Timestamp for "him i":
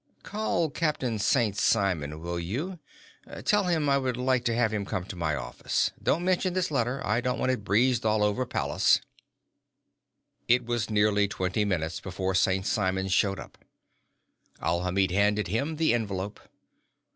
3.65-3.99